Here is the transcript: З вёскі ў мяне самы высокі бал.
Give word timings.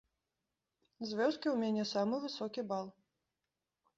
З 1.09 1.19
вёскі 1.19 1.47
ў 1.51 1.53
мяне 1.65 1.83
самы 1.93 2.15
высокі 2.25 2.61
бал. 2.71 2.85